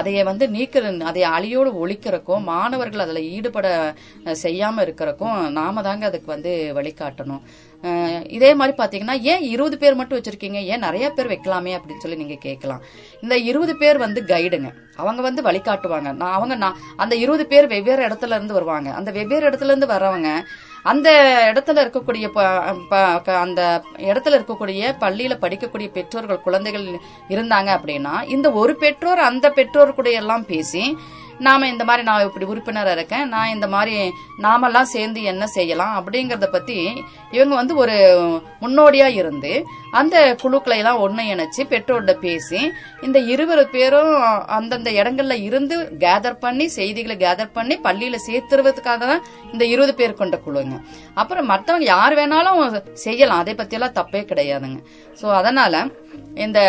அதைய 0.00 0.24
வந்து 0.30 0.46
நீக்கிற 0.48 0.92
அதை 1.10 1.24
அழியோடு 1.36 1.72
ஒழிக்கிறக்கும் 1.82 2.48
மாணவர்கள் 2.52 3.04
அதில் 3.06 3.28
ஈடுபட 3.36 3.66
செய்யாமல் 4.44 4.52
செய்யாம 4.54 4.82
இருக்கிறக்கும் 4.84 5.38
நாம 5.56 5.82
தாங்க 5.82 6.04
அதுக்கு 6.06 6.28
வந்து 6.34 6.50
வழிகாட்டணும். 6.76 7.40
இதே 8.28 8.54
மாதிரி 8.54 8.76
பாத்தீங்கன்னா 8.76 9.20
ஏன் 9.20 9.40
இருபது 9.40 9.78
பேர் 9.78 9.94
மட்டும் 9.94 10.20
வச்சிருக்கீங்க? 10.20 10.64
ஏன் 10.64 10.78
நிறைய 10.78 11.10
பேர் 11.10 11.28
வைக்கலாமே 11.28 11.76
அப்படின்னு 11.76 11.98
சொல்லி 11.98 12.16
நீங்க 12.16 12.34
கேட்கலாம். 12.34 12.82
இந்த 13.20 13.38
இருபது 13.38 13.76
பேர் 13.76 13.98
வந்து 13.98 14.22
கைடுங்க 14.22 14.70
அவங்க 14.96 15.22
வந்து 15.22 15.42
வழிகாட்டுவாங்க 15.42 16.12
நான் 16.12 16.32
அவங்க 16.32 16.54
நான் 16.54 16.78
அந்த 16.96 17.16
இருபது 17.16 17.46
பேர் 17.46 17.66
வெவ்வேறு 17.66 18.06
இடத்துல 18.08 18.26
இருந்து 18.26 18.54
வருவாங்க. 18.54 18.90
அந்த 18.90 19.10
வெவ்வேறு 19.10 19.50
இடத்துல 19.50 19.64
இருந்து 19.64 19.86
வர்றவங்க 19.86 20.30
அந்த 20.82 21.10
இடத்துல 21.52 21.84
இருக்கக்கூடிய 21.84 22.28
ப- 22.28 23.20
ப- 23.24 23.32
அந்த 23.32 23.82
இடத்துல 23.96 24.38
இருக்கக்கூடிய 24.38 24.94
பள்ளியில 25.00 25.34
படிக்கக்கூடிய 25.40 25.90
பெற்றோர்கள் 25.90 26.40
குழந்தைகள் 26.40 26.84
இருந்தாங்க 27.28 27.78
அப்படின்னா 27.78 28.22
இந்த 28.28 28.52
ஒரு 28.52 28.76
பெற்றோர் 28.76 29.18
அந்த 29.18 29.50
பெற்றோர் 29.50 29.94
கூட 29.94 30.10
எல்லாம் 30.10 30.46
பேசி 30.46 30.96
நாம 31.40 31.68
இந்த 31.68 31.84
மாதிரி 31.84 32.02
நான் 32.08 32.26
இப்படி 32.26 32.46
உறுப்பினராக 32.52 32.96
இருக்கேன் 32.96 33.26
நான் 33.34 33.52
இந்த 33.54 33.66
மாதிரி 33.74 33.94
நாமெல்லாம் 34.44 34.92
சேர்ந்து 34.94 35.22
என்ன 35.32 35.44
செய்யலாம் 35.46 35.94
அப்படிங்கறத 35.98 36.48
பத்தி 36.50 36.78
இவங்க 37.36 37.54
வந்து 37.60 37.74
ஒரு 37.76 37.96
முன்னோடியா 38.64 39.08
இருந்து 39.20 39.52
அந்த 40.00 40.16
குழுக்களை 40.42 40.78
எல்லாம் 40.82 41.02
ஒன்று 41.04 41.24
இணைச்சு 41.32 41.62
பெற்றோர்கிட்ட 41.72 42.14
பேசி 42.26 42.60
இந்த 43.06 43.18
இருபது 43.32 43.64
பேரும் 43.74 44.12
அந்தந்த 44.58 44.90
இடங்கள்ல 45.00 45.36
இருந்து 45.48 45.76
கேதர் 46.04 46.40
பண்ணி 46.44 46.66
செய்திகளை 46.78 47.16
கேதர் 47.16 47.54
பண்ணி 47.58 47.76
பள்ளியில 47.86 48.18
சேர்த்துறதுக்காக 48.28 49.02
தான் 49.12 49.24
இந்த 49.52 49.64
இருபது 49.64 49.94
பேர் 49.94 50.20
கொண்ட 50.20 50.36
குழுங்க. 50.46 50.76
அப்புறம் 51.14 51.50
மற்றவங்க 51.50 51.86
யார் 51.94 52.14
வேணாலும் 52.20 52.60
செய்யலாம். 52.92 53.42
அதை 53.42 53.54
பத்தி 53.54 53.76
எல்லாம் 53.76 53.98
தப்பே 53.98 54.22
கிடையாதுங்க. 54.30 54.80
சோ 55.20 55.26
அதனால 55.40 55.74
இந்த 56.44 56.60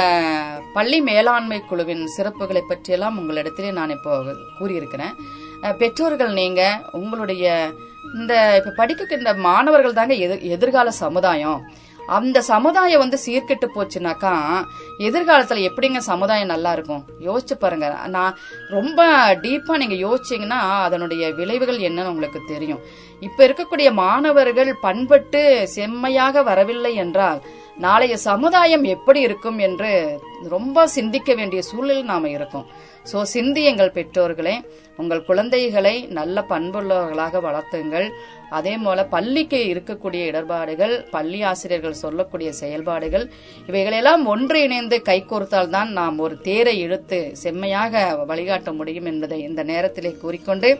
பள்ளி 0.74 0.98
மேலாண்மை 1.10 1.60
குழுவின் 1.69 2.03
சிறப்புகளை 2.15 2.62
பற்றியெல்லாம் 2.69 3.17
உங்களிடத்திலே 3.19 3.72
நான் 3.79 3.89
இப்போ 3.89 4.13
கூறியிருக்கிறேன். 4.60 5.16
பெற்றோர்கள் 5.78 6.34
நீங்க 6.34 6.82
உங்களுடைய 6.92 7.74
இந்த 8.14 8.56
இப்ப 8.58 8.72
படிக்கின்ற 8.76 9.34
மாணவர்கள் 9.34 9.94
தாங்க 9.94 10.14
எதிர்- 10.14 10.42
எதிர்கால 10.42 10.92
சமுதாயம். 10.92 11.72
அந்த 12.08 12.42
சமுதாயம் 12.42 13.00
வந்து 13.00 13.20
சீர்கெட்டு 13.26 13.68
போச்சுனாக்கா 13.76 14.64
எதிர்காலத்துல 15.00 15.70
எப்படிங்க 15.70 15.98
சமுதாயம் 15.98 16.48
நல்லா 16.48 16.72
இருக்கும்? 16.72 17.06
யோசிச்சு 17.26 17.54
பாருங்க. 17.60 18.00
நான் 18.08 18.38
ரொம்ப 18.70 19.28
டீப்பா 19.36 19.78
நீங்க 19.78 20.08
யோசிச்சீங்கன்னா 20.08 20.82
அதனுடைய 20.82 21.32
விளைவுகள் 21.32 21.78
என்னன்னு 21.78 22.06
உங்களுக்கு 22.06 22.42
தெரியும். 22.48 22.80
இப்ப 23.20 23.48
இருக்கக்கூடிய 23.48 23.92
மாணவர்கள் 23.92 24.76
பண்பட்டு 24.82 25.68
செம்மையாக 25.68 26.44
வரவில்லை 26.44 26.96
என்றால் 26.96 27.42
நாளைய 27.84 28.15
சமுதாயம் 28.29 28.86
எப்படி 28.96 29.20
இருக்கும் 29.27 29.60
என்று 29.67 29.91
ரொம்ப 30.53 30.86
சிந்திக்க 30.96 31.29
வேண்டிய 31.36 31.62
சூழலில் 31.70 32.10
நாம் 32.12 32.27
இருக்கோம். 32.36 32.67
ஸோ 33.12 33.17
சிந்தியுங்கள் 33.34 33.96
பெற்றோர்களே 33.98 34.53
உங்கள் 35.00 35.25
குழந்தைகளை 35.27 35.94
நல்ல 36.17 36.46
பண்புள்ளவர்களாக 36.51 37.41
வளர்த்துங்கள். 37.48 38.08
அதே 38.58 38.74
போல 38.84 39.00
பள்ளிக்கு 39.13 39.60
இருக்கக்கூடிய 39.72 40.22
இடர்பாடுகள் 40.29 40.94
பள்ளி 41.15 41.39
ஆசிரியர்கள் 41.51 42.01
சொல்லக்கூடிய 42.03 42.50
செயல்பாடுகள் 42.62 43.25
இவைகளெல்லாம் 43.70 44.24
ஒன்றிணைந்து 44.34 45.00
கைகோர்த்தால் 45.10 45.74
தான் 45.75 45.91
நாம் 46.00 46.17
ஒரு 46.25 46.38
தேரை 46.48 46.75
இழுத்து 46.86 47.20
செம்மையாக 47.44 48.03
வழிகாட்ட 48.32 48.72
முடியும் 48.79 49.10
என்பதை 49.13 49.39
இந்த 49.50 49.63
நேரத்திலே 49.74 50.13
கூறிக்கொண்டு 50.24 50.72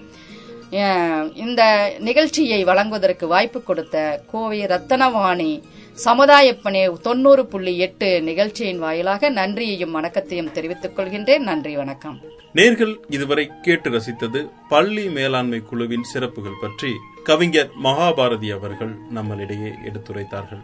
இந்த 1.34 1.94
நிகழ்ச்சியை 2.00 2.64
வழங்குவதற்கு 2.64 3.28
வாய்ப்பு 3.28 3.64
கொடுத்த 3.64 4.24
கோவை 4.32 4.60
ரத்தனவாணி 4.62 5.62
சமுதாய 5.94 6.56
பணி 6.56 6.82
தொண்ணூறு 7.02 7.46
புள்ளி 7.46 7.78
எட்டு 7.78 8.22
நிகழ்ச்சியின் 8.22 8.80
வாயிலாக 8.80 9.30
நன்றியையும் 9.30 9.92
வணக்கத்தையும் 9.92 10.52
தெரிவித்துக் 10.52 11.00
கொள்கின்றேன். 11.00 11.46
நன்றி 11.50 11.76
வணக்கம். 11.76 12.22
நேர்கள் 12.56 12.96
இதுவரை 13.10 13.52
கேட்டு 13.62 13.90
ரசித்தது 13.90 14.50
பள்ளி 14.70 15.06
மேலாண்மை 15.10 15.60
குழுவின் 15.60 16.04
சிறப்புகள் 16.04 16.62
பற்றி 16.62 16.92
கவிஞர் 17.24 17.70
மகாபாரதி 17.84 18.50
அவர்கள் 18.58 18.96
நம்மளிடையே 19.16 19.72
எடுத்துரைத்தார்கள். 19.90 20.64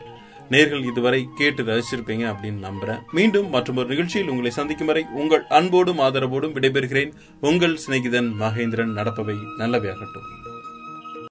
நேர்கள் 0.51 0.85
இதுவரை 0.85 1.27
கேட்டு 1.35 1.63
ரசிச்சிருப்பீங்க 1.63 2.25
அப்படின்னு 2.31 2.65
நம்புறேன். 2.67 3.01
மீண்டும் 3.11 3.49
மற்றும் 3.49 3.75
ஒரு 3.75 3.87
நிகழ்ச்சியில் 3.87 4.29
உங்களை 4.29 4.51
சந்திக்கும் 4.51 4.87
வரை 4.87 5.05
உங்கள் 5.13 5.43
அன்போடும் 5.49 5.99
ஆதரவோடும் 5.99 6.55
விடைபெறுகிறேன். 6.57 7.11
உங்கள் 7.41 7.79
சிநேகிதன் 7.87 8.29
மகேந்திரன் 8.39 8.95
நடப்பவை 8.99 9.37
நல்லவையாகட்டும். 9.57 10.29